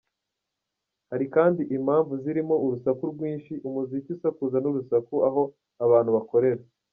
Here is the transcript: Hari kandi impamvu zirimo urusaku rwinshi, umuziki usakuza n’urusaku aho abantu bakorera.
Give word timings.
Hari 1.11 1.25
kandi 1.35 1.61
impamvu 1.77 2.13
zirimo 2.23 2.55
urusaku 2.65 3.03
rwinshi, 3.13 3.53
umuziki 3.67 4.09
usakuza 4.15 4.57
n’urusaku 4.59 5.15
aho 5.27 5.41
abantu 5.85 6.09
bakorera. 6.17 6.61